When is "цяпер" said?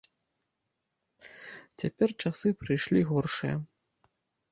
1.81-2.09